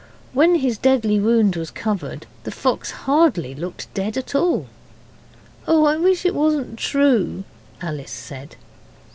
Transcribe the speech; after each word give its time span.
When 0.33 0.55
his 0.55 0.79
deadly 0.79 1.19
wound 1.19 1.55
was 1.55 1.69
covered 1.69 2.25
the 2.43 2.49
fox 2.49 2.89
hardly 3.05 3.53
looked 3.53 3.93
dead 3.93 4.17
at 4.17 4.33
all. 4.33 4.65
'Oh, 5.67 5.85
I 5.85 5.95
wish 5.95 6.25
it 6.25 6.33
wasn't 6.33 6.79
true!' 6.79 7.43
Alice 7.83 8.09
said. 8.09 8.55